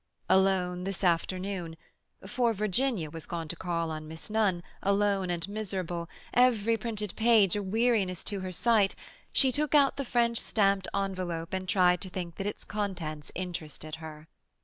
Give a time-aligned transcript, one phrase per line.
[0.27, 1.77] Alone this afternoon,
[2.25, 7.55] for Virginia was gone to call on Miss Nunn, alone and miserable, every printed page
[7.55, 8.95] a weariness to her sight,
[9.31, 13.97] she took out the French stamped envelope and tried to think that its contents interested
[13.97, 14.27] her.